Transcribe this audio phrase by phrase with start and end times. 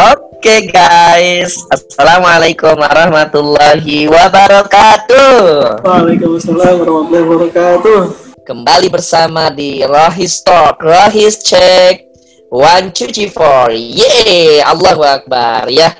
[0.00, 5.84] Oke guys, Assalamualaikum warahmatullahi wabarakatuh.
[5.84, 8.00] Waalaikumsalam warahmatullahi wabarakatuh.
[8.48, 12.08] Kembali bersama di Rohis Talk, Rohis Check,
[12.48, 13.76] One Two Three Four.
[13.76, 15.92] Yeay, Allahu Akbar ya.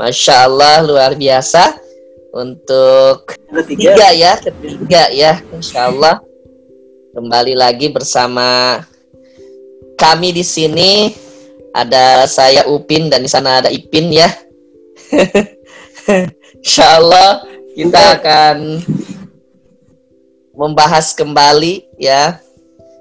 [0.00, 1.76] Masya Allah luar biasa
[2.32, 3.92] untuk Ketiga.
[3.92, 6.24] ketiga ya, ketiga ya, Insya Allah
[7.12, 8.80] kembali lagi bersama
[10.02, 11.14] kami di sini
[11.70, 14.26] ada saya Upin dan di sana ada Ipin ya.
[16.58, 17.46] Insya Allah
[17.78, 18.82] kita akan
[20.58, 22.42] membahas kembali ya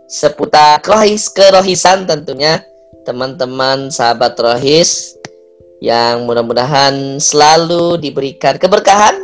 [0.06, 2.62] seputar rohis kerohisan tentunya
[3.02, 5.18] teman-teman sahabat rohis
[5.82, 9.18] yang mudah-mudahan selalu diberikan keberkahan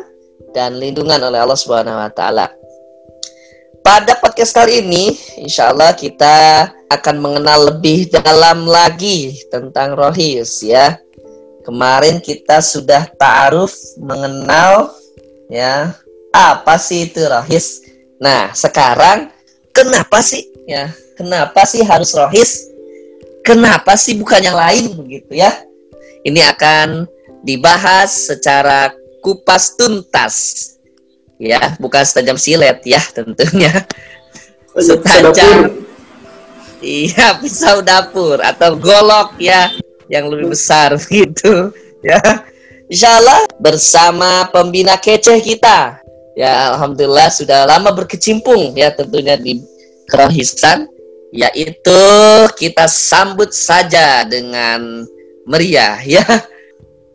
[0.57, 2.49] dan lindungan oleh Allah Subhanahu wa taala.
[3.85, 10.99] Pada podcast kali ini, insya Allah kita akan mengenal lebih dalam lagi tentang rohis ya.
[11.67, 14.95] Kemarin kita sudah ta'aruf mengenal
[15.51, 15.91] ya
[16.31, 17.83] apa sih itu rohis.
[18.23, 19.31] Nah sekarang
[19.75, 20.91] kenapa sih ya?
[21.19, 22.71] Kenapa sih harus rohis?
[23.43, 25.51] Kenapa sih bukan yang lain begitu ya?
[26.23, 27.07] Ini akan
[27.43, 28.91] dibahas secara
[29.23, 30.35] kupas tuntas
[31.37, 33.71] ya bukan setajam silet ya tentunya
[34.77, 35.86] setajam
[36.81, 39.71] iya pisau dapur atau golok ya
[40.07, 41.71] yang lebih besar gitu
[42.03, 42.19] ya
[42.87, 45.99] Insya Allah bersama pembina keceh kita
[46.39, 49.59] ya Alhamdulillah sudah lama berkecimpung ya tentunya di
[50.07, 50.87] kerohisan
[51.35, 52.01] yaitu
[52.55, 55.03] kita sambut saja dengan
[55.43, 56.23] meriah ya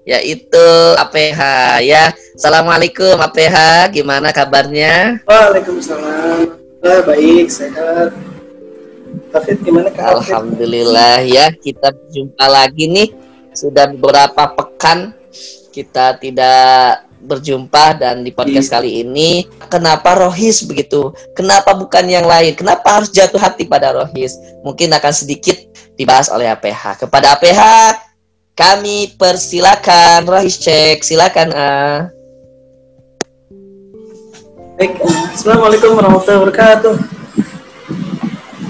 [0.02, 0.66] yaitu
[0.98, 1.40] APH
[1.86, 2.10] ya.
[2.34, 5.22] Assalamualaikum APH, gimana kabarnya?
[5.30, 6.58] Waalaikumsalam.
[6.82, 8.10] Baik, sehat.
[9.32, 9.88] David gimana?
[9.96, 13.08] Alhamdulillah ya, kita berjumpa lagi nih.
[13.56, 15.16] Sudah beberapa pekan
[15.72, 18.74] kita tidak berjumpa dan di podcast Iya.
[18.76, 19.30] kali ini
[19.70, 21.14] kenapa Rohis begitu?
[21.32, 22.52] Kenapa bukan yang lain?
[22.52, 24.36] Kenapa harus jatuh hati pada Rohis?
[24.66, 25.56] Mungkin akan sedikit
[25.96, 27.06] dibahas oleh APH.
[27.06, 27.60] Kepada APH
[28.52, 31.98] kami persilakan Rohis cek, silakan ah.
[34.76, 37.21] Baik, ah, Assalamualaikum warahmatullahi wabarakatuh.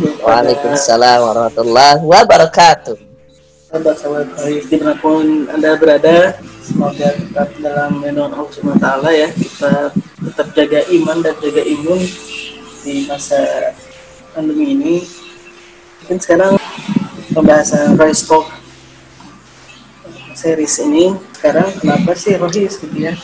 [0.02, 2.98] Waalaikumsalam warahmatullahi wabarakatuh.
[3.70, 9.30] Sahabat-sahabat baik di mana pun Anda berada, semoga tetap dalam lindungan Allah Subhanahu Ta'ala ya.
[9.30, 12.00] Kita tetap jaga iman dan jaga imun
[12.82, 13.38] di masa
[14.34, 15.06] pandemi ini.
[16.02, 16.58] Mungkin sekarang
[17.30, 18.50] pembahasan Royce Talk
[20.34, 23.14] series ini sekarang kenapa sih Rohis gitu ya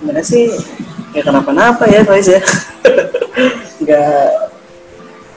[0.00, 0.48] sebenarnya sih
[1.12, 2.40] ya kenapa-napa ya Rohis ya
[3.84, 4.41] nggak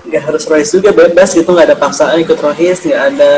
[0.06, 3.34] nggak harus Rohis juga bebas gitu nggak ada paksaan ikut Rohis nggak ada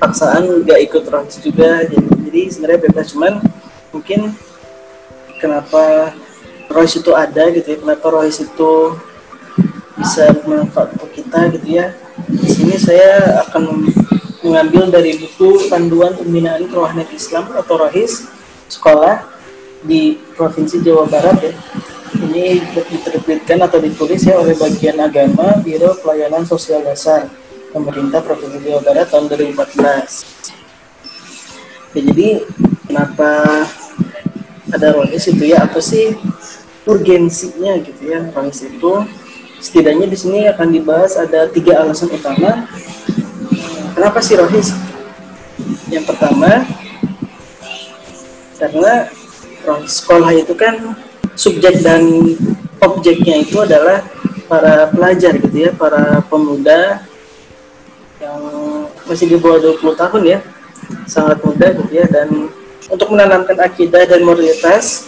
[0.00, 1.84] paksaan nggak ikut Rohis juga.
[1.84, 3.32] Jadi, jadi sebenarnya bebas cuman
[3.92, 4.20] mungkin
[5.40, 6.16] kenapa
[6.72, 8.72] Rohis itu ada gitu ya kenapa Rohis itu
[9.96, 11.92] bisa bermanfaat untuk kita gitu ya.
[12.28, 13.92] Di sini saya akan
[14.40, 18.28] mengambil dari buku panduan pembinaan kerohanian Islam atau Rohis
[18.72, 19.22] sekolah
[19.86, 21.54] di provinsi Jawa Barat ya
[22.24, 27.28] ini diterbitkan atau ditulis ya oleh bagian agama Biro Pelayanan Sosial Dasar
[27.74, 29.76] pemerintah provinsi Jawa Barat tahun 2014
[31.96, 32.28] ya, jadi
[32.88, 33.30] kenapa
[34.72, 35.62] ada Rohis itu ya?
[35.64, 36.16] Apa sih
[36.88, 38.32] urgensinya gitu ya?
[38.32, 38.92] Rohis itu
[39.60, 42.68] setidaknya di sini akan dibahas ada tiga alasan utama.
[43.96, 44.72] Kenapa sih Rohis
[45.88, 46.66] yang pertama
[48.56, 49.08] karena
[49.86, 50.96] sekolah itu kan
[51.36, 52.02] subjek dan
[52.82, 54.02] objeknya itu adalah
[54.50, 57.04] para pelajar gitu ya para pemuda
[58.18, 58.40] yang
[59.04, 60.38] masih di bawah 20 tahun ya
[61.06, 62.48] sangat muda gitu ya dan
[62.88, 65.06] untuk menanamkan akidah dan moralitas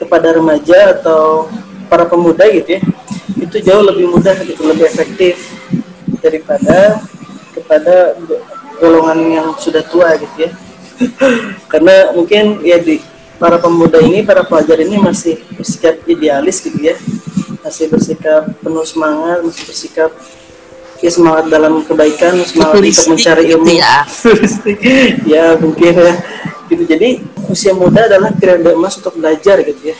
[0.00, 1.48] kepada remaja atau
[1.86, 2.82] para pemuda gitu ya
[3.38, 5.38] itu jauh lebih mudah gitu lebih efektif
[6.20, 7.00] daripada
[7.54, 8.18] kepada
[8.80, 10.50] golongan yang sudah tua gitu ya.
[11.72, 13.00] Karena mungkin ya di
[13.40, 16.94] para pemuda ini para pelajar ini masih bersikap idealis gitu ya.
[17.64, 20.10] Masih bersikap penuh semangat masih bersikap
[21.00, 23.72] ya semangat dalam kebaikan semangat untuk mencari gitu ilmu.
[23.72, 23.96] ya.
[25.32, 26.14] ya mungkin ya.
[26.68, 26.84] Gitu.
[26.84, 27.08] Jadi
[27.48, 29.96] usia muda adalah periode emas untuk belajar gitu ya.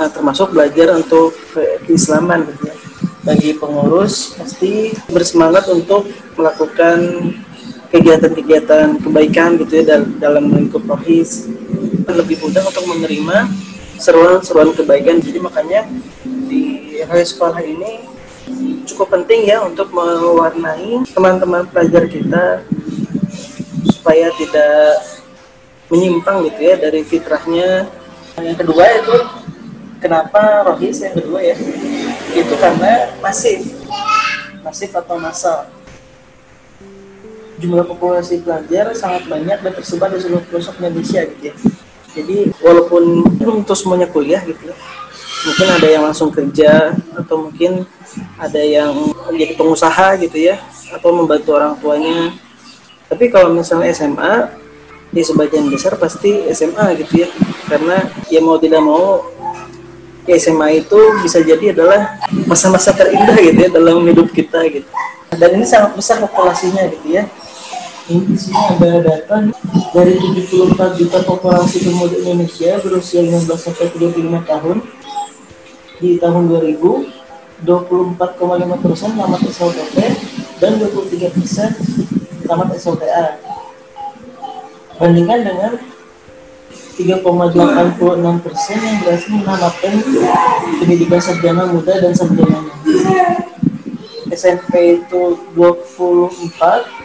[0.00, 2.74] Nah, termasuk belajar untuk ke- keislaman gitu ya.
[3.28, 7.28] Bagi pengurus pasti bersemangat untuk melakukan
[7.92, 11.48] kegiatan-kegiatan kebaikan gitu ya dal- dalam lingkup rohis
[12.12, 13.48] lebih mudah untuk menerima
[14.00, 15.20] seruan-seruan kebaikan.
[15.20, 15.84] Jadi makanya
[16.24, 18.06] di hari sekolah ini
[18.88, 22.64] cukup penting ya untuk mewarnai teman-teman pelajar kita
[23.92, 25.04] supaya tidak
[25.92, 27.90] menyimpang gitu ya dari fitrahnya.
[28.38, 29.16] Yang kedua itu
[30.00, 31.56] kenapa rohis yang kedua ya?
[32.32, 33.68] Itu karena masif.
[34.64, 35.68] Masif atau massal.
[37.58, 41.54] Jumlah populasi pelajar sangat banyak dan tersebar di seluruh pelosok Indonesia gitu ya
[42.16, 44.76] jadi walaupun belum terus semuanya kuliah gitu ya
[45.46, 47.86] mungkin ada yang langsung kerja atau mungkin
[48.38, 50.58] ada yang menjadi pengusaha gitu ya
[50.90, 52.34] atau membantu orang tuanya.
[53.08, 54.52] Tapi kalau misalnya SMA
[55.08, 57.28] di sebagian besar pasti SMA gitu ya.
[57.68, 59.24] Karena ya mau tidak mau
[60.28, 64.88] SMA itu bisa jadi adalah masa-masa terindah gitu ya dalam hidup kita gitu.
[65.38, 67.28] Dan ini sangat besar populasinya gitu ya
[68.08, 69.36] ini di sini ada data
[69.92, 74.76] dari 74 juta populasi pemuda Indonesia berusia 15 sampai 35 tahun
[76.00, 77.18] di tahun 2000
[77.58, 79.96] 24,5 persen tamat SLTP
[80.62, 81.70] dan 23 persen
[82.46, 83.24] tamat SLTA
[84.96, 85.72] bandingkan dengan
[86.98, 89.94] 3,86 persen yang berhasil menamatkan
[90.82, 92.74] pendidikan sarjana muda dan sarjananya.
[94.34, 96.97] SMP itu 24,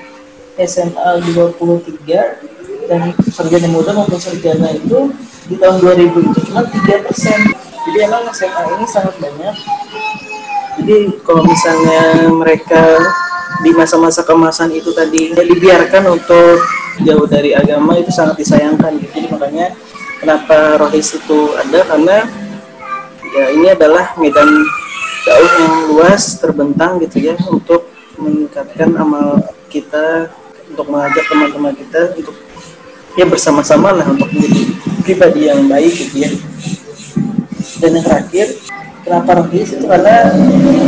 [0.57, 5.11] SMA 23, dan sarjana muda maupun sarjana itu
[5.47, 7.39] di tahun 2000 itu cuma 3 persen.
[7.83, 9.55] Jadi emang SMA ini sangat banyak.
[10.79, 12.97] Jadi kalau misalnya mereka
[13.61, 16.59] di masa-masa kemasan itu tadi dibiarkan untuk
[17.03, 19.11] jauh dari agama itu sangat disayangkan gitu.
[19.19, 19.67] Jadi makanya
[20.19, 22.17] kenapa rohis itu ada karena
[23.33, 24.49] ya ini adalah medan
[25.23, 27.89] jauh yang luas terbentang gitu ya untuk
[28.19, 29.41] meningkatkan amal
[29.71, 30.29] kita
[30.73, 32.35] untuk mengajak teman-teman kita untuk
[33.13, 34.61] ya bersama-sama lah untuk menjadi
[35.05, 36.31] pribadi yang baik gitu ya.
[37.77, 38.47] Dan yang terakhir
[39.05, 40.33] kenapa rohis itu karena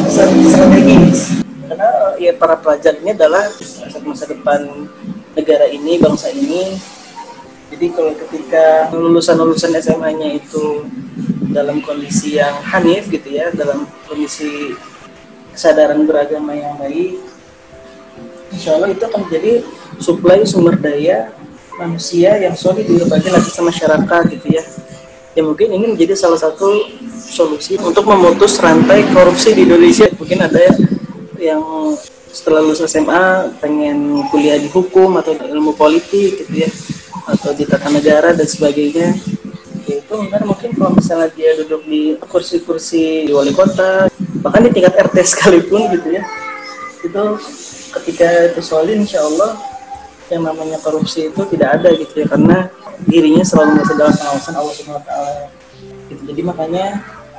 [0.10, 1.90] strategis karena
[2.22, 3.46] ya para pelajar ini adalah
[4.06, 4.90] masa depan
[5.36, 6.78] negara ini, bangsa ini.
[7.74, 10.86] Jadi kalau ketika lulusan-lulusan SMA-nya itu
[11.52, 14.78] dalam kondisi yang hanif gitu ya, dalam kondisi
[15.52, 17.20] kesadaran beragama yang baik,
[18.56, 19.54] insya Allah itu akan menjadi
[20.00, 21.36] suplai sumber daya
[21.76, 24.64] manusia yang solid di berbagai lapisan masyarakat gitu ya.
[25.36, 30.08] Ya mungkin ini menjadi salah satu solusi untuk memutus rantai korupsi di Indonesia.
[30.16, 30.64] Mungkin ada
[31.36, 31.92] yang
[32.32, 36.70] setelah lulus SMA pengen kuliah di hukum atau ilmu politik gitu ya
[37.32, 39.16] atau di tata negara dan sebagainya
[39.86, 44.12] ya itu mungkin kalau misalnya dia duduk di kursi-kursi di wali kota
[44.44, 46.24] bahkan di tingkat RT sekalipun gitu ya
[47.06, 47.24] itu
[48.02, 49.56] ketika itu soalin insya Allah
[50.32, 52.68] yang namanya korupsi itu tidak ada gitu ya karena
[53.06, 55.34] dirinya selalu merasa dalam pengawasan Allah Subhanahu Wa Taala.
[56.10, 56.22] Gitu.
[56.34, 56.86] Jadi makanya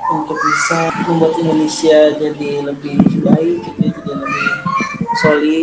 [0.07, 2.95] untuk bisa membuat Indonesia jadi lebih
[3.27, 4.47] baik gitu ya, jadi lebih
[5.19, 5.61] soli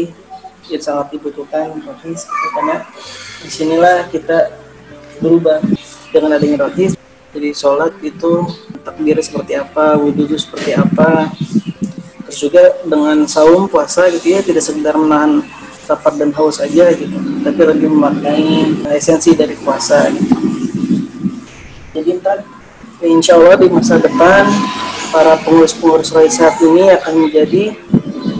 [0.69, 2.85] yang sangat dibutuhkan rohis gitu, karena
[3.41, 4.52] di sinilah kita
[5.20, 5.64] berubah
[6.12, 6.93] dengan adanya rohis.
[7.35, 8.46] Jadi sholat itu
[8.87, 11.32] takbir seperti apa wudhu seperti apa
[12.34, 15.38] terus juga dengan saum puasa gitu ya tidak sekedar menahan
[15.86, 17.14] lapar dan haus aja gitu
[17.46, 20.34] tapi lebih memaknai esensi dari puasa gitu.
[21.94, 22.42] jadi ntar
[23.06, 24.50] insya Allah di masa depan
[25.14, 27.78] para pengurus-pengurus rohis ini akan menjadi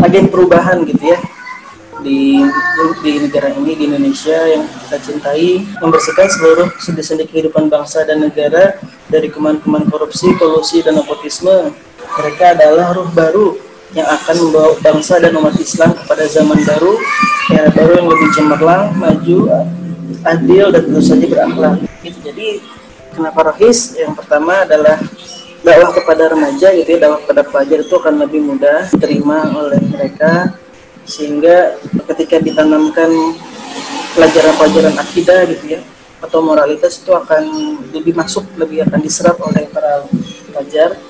[0.02, 1.23] agen perubahan gitu ya
[2.02, 2.43] di
[2.99, 8.74] di negara ini di Indonesia yang kita cintai membersihkan seluruh sendi-sendi kehidupan bangsa dan negara
[9.06, 11.70] dari keman-keman korupsi, kolusi dan nepotisme.
[12.15, 13.64] Mereka adalah ruh baru
[13.94, 16.94] yang akan membawa bangsa dan umat Islam kepada zaman baru,
[17.51, 19.39] era baru yang lebih cemerlang, maju,
[20.27, 21.74] adil dan tentu saja berakhlak.
[22.03, 22.19] Gitu.
[22.27, 22.46] Jadi
[23.15, 23.94] kenapa rohis?
[23.94, 24.98] Yang pertama adalah
[25.65, 30.53] dakwah kepada remaja gitu ya dakwah kepada pelajar itu akan lebih mudah diterima oleh mereka
[31.08, 31.81] sehingga
[32.13, 33.08] ketika ditanamkan
[34.13, 35.81] pelajaran-pelajaran akidah gitu ya
[36.20, 40.05] atau moralitas itu akan lebih masuk lebih akan diserap oleh para
[40.53, 41.01] pelajar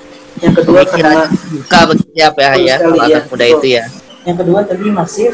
[0.44, 2.28] yang kedua karena buka begitu ya
[2.60, 3.84] ya kalau ya, anak muda itu ya.
[4.28, 5.32] Yang kedua tadi masif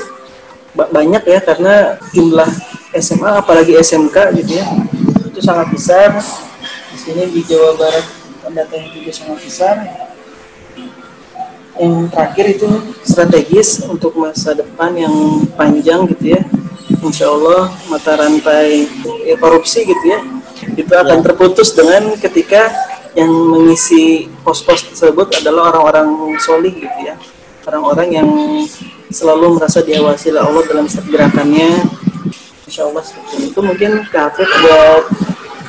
[0.71, 1.75] banyak ya karena
[2.15, 2.51] jumlah
[2.95, 4.67] SMA apalagi SMK gitu ya
[5.27, 6.15] itu sangat besar.
[6.95, 8.07] Di sini di Jawa Barat
[8.51, 9.75] data yang juga sangat besar.
[11.81, 12.69] Yang terakhir itu
[13.07, 15.15] strategis untuk masa depan yang
[15.59, 16.43] panjang gitu ya.
[17.01, 18.85] Insya Allah mata rantai
[19.25, 20.21] ya, korupsi gitu ya
[20.77, 21.25] itu akan ya.
[21.25, 22.69] terputus dengan ketika
[23.19, 27.19] yang mengisi pos-pos tersebut adalah orang-orang solih gitu ya.
[27.67, 28.29] Orang-orang yang
[29.11, 31.71] selalu merasa diawasi oleh Allah dalam setiap gerakannya.
[32.71, 33.59] Insya Allah seperti itu.
[33.59, 35.05] Mungkin Kak buat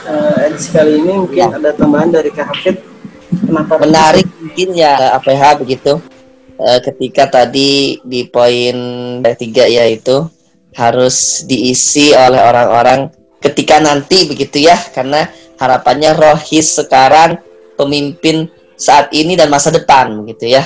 [0.05, 1.57] uh, edisi kali ini mungkin ya.
[1.57, 2.77] ada tambahan dari Kak Hafid.
[3.31, 3.81] Kenapa?
[3.81, 5.97] Menarik mungkin ya APH begitu.
[6.61, 8.77] Uh, ketika tadi di poin
[9.33, 10.29] tiga yaitu
[10.77, 13.09] harus diisi oleh orang-orang
[13.41, 14.77] ketika nanti begitu ya.
[14.93, 15.25] Karena
[15.61, 17.37] harapannya rohis sekarang
[17.77, 20.65] pemimpin saat ini dan masa depan begitu ya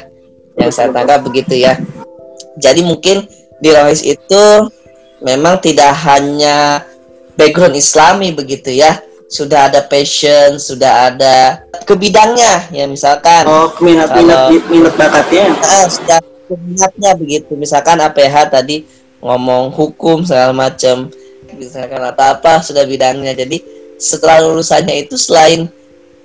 [0.56, 1.76] yang saya tangkap begitu ya
[2.56, 3.28] jadi mungkin
[3.60, 4.44] di rohis itu
[5.20, 6.88] memang tidak hanya
[7.36, 13.50] background islami begitu ya sudah ada passion, sudah ada ke bidangnya ya misalkan.
[13.50, 15.50] Oh, minat minat minat bakatnya.
[15.66, 16.20] Ah, sudah
[16.62, 17.58] minatnya begitu.
[17.58, 18.86] Misalkan APH tadi
[19.20, 21.10] ngomong hukum segala macam,
[21.58, 23.34] misalkan atau apa sudah bidangnya.
[23.34, 23.60] Jadi
[23.98, 25.72] setelah lulusannya itu selain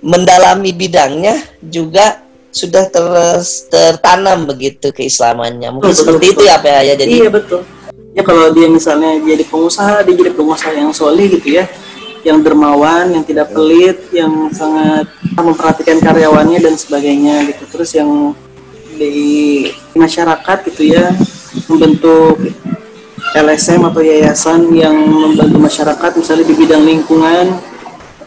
[0.00, 5.70] mendalami bidangnya juga sudah terus tertanam begitu keislamannya.
[5.70, 6.34] Mungkin betul, seperti betul.
[6.34, 6.94] itu ya APH ya.
[6.98, 7.60] Jadi Iya betul.
[8.10, 11.70] Ya kalau dia misalnya jadi pengusaha, dia jadi pengusaha yang solih gitu ya
[12.20, 17.64] yang dermawan, yang tidak pelit, yang sangat memperhatikan karyawannya dan sebagainya gitu.
[17.70, 18.36] Terus yang
[19.00, 19.64] di
[19.96, 21.08] masyarakat gitu ya
[21.64, 22.36] membentuk
[23.30, 27.54] LSM atau yayasan yang membantu masyarakat misalnya di bidang lingkungan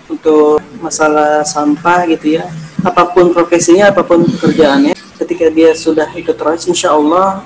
[0.07, 2.47] untuk masalah sampah gitu ya.
[2.87, 7.43] Apa pun profesinya apa pun pekerjaannya ketika dia sudah ikut terus insya Allah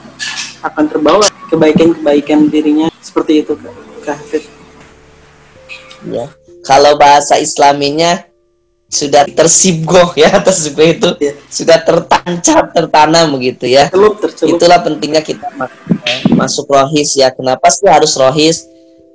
[0.61, 2.93] akan terbawa kebaikan-kebaikan dirinya.
[3.01, 3.57] Seperti itu
[4.05, 4.45] Kak Fit.
[6.05, 6.29] Ya.
[6.61, 8.21] Kalau bahasa islaminya
[8.87, 11.09] sudah tersibgoh ya tersibgoh itu.
[11.19, 11.33] Ya.
[11.51, 13.91] sudah tertancap tertanam begitu ya.
[13.91, 14.55] Tercelup, tercelup.
[14.55, 15.47] itulah pentingnya kita
[16.31, 17.31] masuk rohis ya.
[17.35, 18.67] Kenapa sih harus rohis?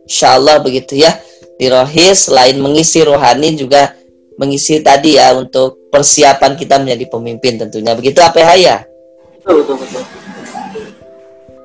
[0.05, 1.17] Insya Allah begitu ya.
[1.57, 3.97] Di rohis selain mengisi rohani juga
[4.37, 7.97] mengisi tadi ya untuk persiapan kita menjadi pemimpin tentunya.
[7.97, 8.85] Begitu apa ya
[9.43, 10.02] betul betul betul.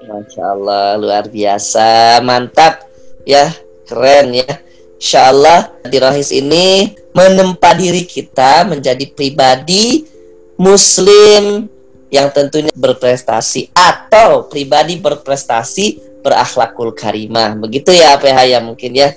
[0.07, 2.23] Masya Allah luar biasa.
[2.23, 2.87] Mantap
[3.27, 3.51] ya.
[3.87, 4.53] Keren ya.
[4.97, 10.05] Insya Allah di Rohis ini menempa diri kita menjadi pribadi
[10.53, 11.65] Muslim
[12.13, 17.57] yang tentunya berprestasi atau pribadi berprestasi berakhlakul karimah.
[17.57, 19.09] Begitu ya PH ya mungkin ya.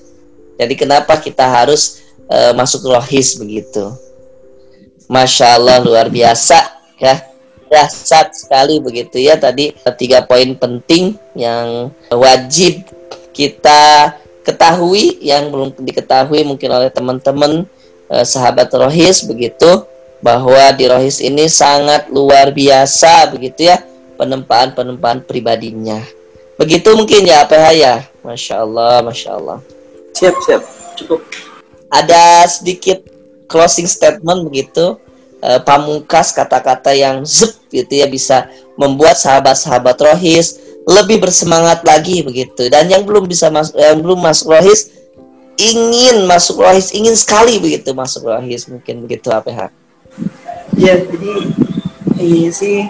[0.57, 3.93] Jadi kenapa kita harus uh, masuk rohis begitu?
[5.05, 6.57] Masya Allah luar biasa
[6.97, 7.29] ya.
[7.71, 12.83] Dahsyat sekali begitu ya tadi tiga poin penting yang wajib
[13.31, 14.11] kita
[14.43, 17.71] ketahui yang belum diketahui mungkin oleh teman-teman
[18.11, 19.87] eh, sahabat rohis begitu
[20.21, 23.81] bahwa di rohis ini sangat luar biasa begitu ya
[24.21, 26.05] penempaan penempaan pribadinya.
[26.61, 27.95] Begitu mungkin ya PH ya?
[28.21, 29.59] Masya Allah masya Allah.
[30.13, 30.63] Siap siap.
[31.01, 31.25] Cukup.
[31.89, 33.01] Ada sedikit
[33.49, 35.01] closing statement begitu
[35.41, 38.45] eh, pamungkas kata-kata yang zup gitu ya bisa
[38.77, 42.69] membuat sahabat-sahabat rohis lebih bersemangat lagi begitu.
[42.69, 45.00] Dan yang belum bisa masuk yang belum masuk rohis
[45.61, 49.69] ingin masuk rohis ingin sekali begitu masuk rohis mungkin begitu APH
[50.81, 51.33] ya jadi
[52.21, 52.85] ini sih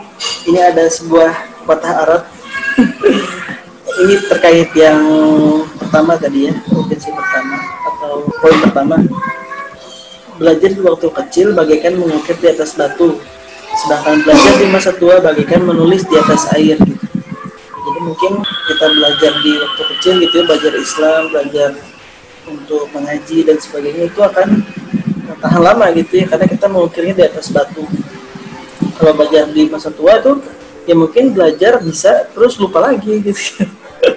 [0.50, 1.30] ini ada sebuah
[1.70, 2.22] patah Arab.
[4.00, 5.02] Ini terkait yang
[5.76, 8.96] pertama tadi ya provinsi pertama atau poin pertama.
[10.40, 13.20] Belajar di waktu kecil bagaikan mengukir di atas batu.
[13.76, 17.06] Sedangkan belajar di masa tua bagaikan menulis di atas air gitu.
[17.60, 21.70] Jadi mungkin kita belajar di waktu kecil gitu ya belajar Islam belajar
[22.50, 24.64] untuk mengaji dan sebagainya itu akan
[25.40, 27.86] tahan lama gitu ya karena kita mengukirnya di atas batu.
[28.98, 30.44] Kalau belajar di masa tua tuh
[30.84, 33.64] ya mungkin belajar bisa terus lupa lagi gitu.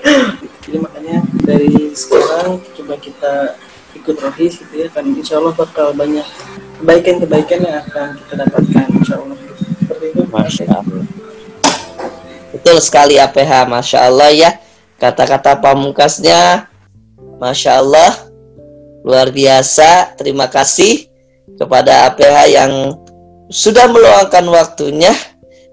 [0.64, 3.34] Jadi makanya dari sekarang coba kita
[3.94, 6.26] ikut rohis gitu ya kan insya Allah bakal banyak
[6.84, 9.38] kebaikan-kebaikan yang akan kita dapatkan insya Allah.
[9.80, 10.24] Seperti itu.
[10.28, 11.06] Masya Allah.
[12.54, 14.52] Betul sekali APH, Masya Allah ya.
[14.98, 16.72] Kata-kata pamungkasnya,
[17.42, 18.23] Masya Allah,
[19.04, 20.16] luar biasa.
[20.18, 21.12] Terima kasih
[21.60, 22.98] kepada APH yang
[23.52, 25.14] sudah meluangkan waktunya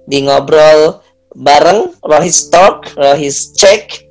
[0.04, 1.00] di ngobrol
[1.38, 4.04] bareng Rohis Talk, Rohis Check,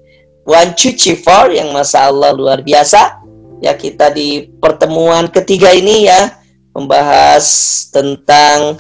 [0.48, 3.20] One Cuci For yang Masya Allah luar biasa.
[3.60, 6.40] Ya kita di pertemuan ketiga ini ya
[6.72, 7.44] membahas
[7.92, 8.80] tentang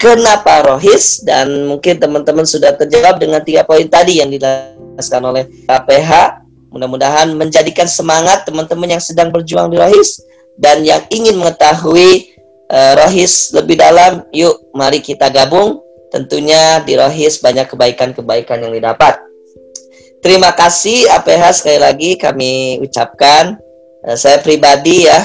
[0.00, 6.45] kenapa rohis dan mungkin teman-teman sudah terjawab dengan tiga poin tadi yang dijelaskan oleh KPH
[6.76, 10.20] mudah-mudahan menjadikan semangat teman-teman yang sedang berjuang di rohis
[10.60, 12.36] dan yang ingin mengetahui
[12.68, 15.80] uh, rohis lebih dalam yuk mari kita gabung.
[16.12, 19.18] Tentunya di rohis banyak kebaikan-kebaikan yang didapat.
[20.22, 23.56] Terima kasih APH sekali lagi kami ucapkan.
[24.04, 25.18] Uh, saya pribadi ya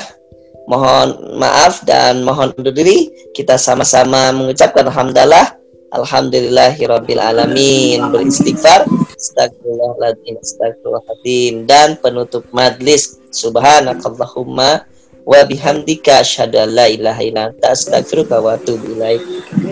[0.65, 3.11] mohon maaf dan mohon undur diri.
[3.35, 5.60] Kita sama-sama mengucapkan alhamdulillah
[5.91, 14.87] alhamdulillahirabbil alamin beristighfar astagfirullahaladzim astagfirullahaladzim dan penutup majlis subhanakallahumma
[15.21, 17.43] wa bihamdika asyhadu la ilaha illa.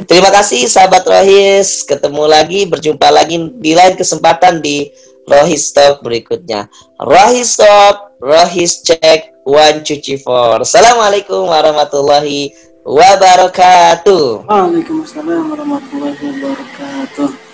[0.06, 4.94] Terima kasih sahabat Rohis, ketemu lagi berjumpa lagi di lain kesempatan di
[5.30, 6.70] Rohis Talk berikutnya.
[7.02, 10.66] Rohis Talk, Rohis Check, One Cuci Four.
[10.66, 12.54] Assalamualaikum warahmatullahi
[12.89, 14.50] wabarakatuh.
[14.50, 17.49] Waalaikumsalam warahmatullahi wabarakatuh.